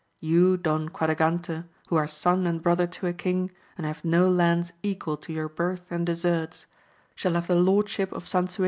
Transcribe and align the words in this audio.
You 0.19 0.57
Don 0.57 0.89
Quadragante, 0.89 1.65
who 1.89 1.95
are 1.95 2.07
son 2.07 2.47
and 2.47 2.59
brother 2.63 2.87
to 2.87 3.05
a 3.05 3.13
king, 3.13 3.51
and 3.77 3.85
have 3.85 4.03
no 4.03 4.27
lands 4.27 4.73
equal 4.81 5.15
to 5.17 5.31
your 5.31 5.47
birth 5.47 5.91
and 5.91 6.07
deserts, 6.07 6.65
shall 7.13 7.33
have 7.33 7.45
the 7.45 7.53
lordship 7.53 8.11
of 8.11 8.21
San 8.27 8.39
262 8.39 8.39
AMADIS 8.41 8.53
OF 8.53 8.57
GAUL. 8.57 8.59